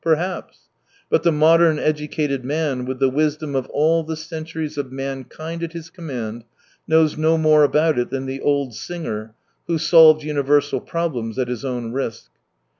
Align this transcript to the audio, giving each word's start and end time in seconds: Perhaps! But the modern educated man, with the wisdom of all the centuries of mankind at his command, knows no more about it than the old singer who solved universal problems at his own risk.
Perhaps! 0.03 0.61
But 1.11 1.21
the 1.21 1.31
modern 1.31 1.77
educated 1.77 2.43
man, 2.43 2.85
with 2.85 2.97
the 2.97 3.07
wisdom 3.07 3.55
of 3.55 3.67
all 3.69 4.03
the 4.03 4.15
centuries 4.17 4.75
of 4.75 4.91
mankind 4.91 5.61
at 5.61 5.73
his 5.73 5.91
command, 5.91 6.43
knows 6.87 7.19
no 7.19 7.37
more 7.37 7.63
about 7.63 7.99
it 7.99 8.09
than 8.09 8.25
the 8.25 8.41
old 8.41 8.73
singer 8.73 9.35
who 9.67 9.77
solved 9.77 10.23
universal 10.23 10.81
problems 10.81 11.37
at 11.37 11.49
his 11.49 11.63
own 11.63 11.91
risk. 11.91 12.31